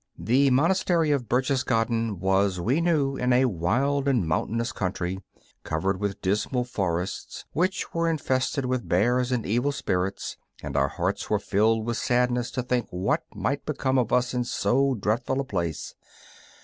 The 0.17 0.49
Monastery 0.49 1.11
of 1.11 1.29
Berchtesgaden 1.29 2.17
was, 2.17 2.59
we 2.59 2.81
knew, 2.81 3.15
in 3.17 3.31
a 3.31 3.45
wild 3.45 4.07
and 4.07 4.27
mountainous 4.27 4.71
country, 4.71 5.19
covered 5.63 5.99
with 5.99 6.23
dismal 6.23 6.63
forests, 6.63 7.45
which 7.51 7.93
were 7.93 8.09
infested 8.09 8.65
with 8.65 8.89
bears 8.89 9.31
and 9.31 9.45
evil 9.45 9.71
spirits; 9.71 10.37
and 10.63 10.75
our 10.75 10.87
hearts 10.87 11.29
were 11.29 11.37
filled 11.37 11.85
with 11.85 11.97
sadness 11.97 12.49
to 12.49 12.63
think 12.63 12.87
what 12.89 13.21
might 13.35 13.63
become 13.63 13.99
of 13.99 14.11
us 14.11 14.33
in 14.33 14.43
so 14.43 14.95
dreadful 14.95 15.39
a 15.39 15.43
place. 15.45 15.93